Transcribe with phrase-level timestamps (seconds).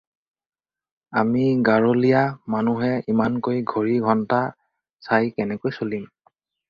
[1.21, 4.41] আমি গাৰলীয়া মানুহে ইমানকৈ ঘড়ী ঘণ্টা
[5.09, 6.09] চাই কেনেকৈ চলিম।